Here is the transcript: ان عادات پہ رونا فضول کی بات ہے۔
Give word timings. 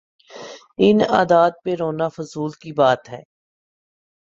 ان 0.77 1.01
عادات 1.09 1.53
پہ 1.63 1.75
رونا 1.75 2.07
فضول 2.07 2.51
کی 2.51 2.71
بات 2.73 3.09
ہے۔ 3.09 3.21